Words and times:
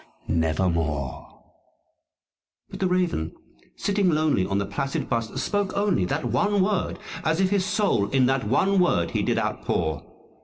┬╗_ 0.29 1.33
But 2.71 2.79
the 2.79 2.87
Raven, 2.87 3.33
sitting 3.75 4.09
lonely 4.09 4.47
on 4.47 4.57
that 4.57 4.71
placid 4.71 5.07
bust, 5.07 5.37
spoke 5.37 5.77
only 5.77 6.05
That 6.05 6.25
one 6.25 6.63
word, 6.63 6.97
as 7.23 7.39
if 7.39 7.51
his 7.51 7.65
soul 7.65 8.07
in 8.09 8.25
that 8.25 8.43
one 8.47 8.79
word 8.79 9.11
he 9.11 9.21
did 9.21 9.37
outpour. 9.37 10.01